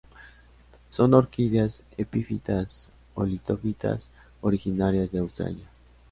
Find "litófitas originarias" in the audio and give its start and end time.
3.23-5.11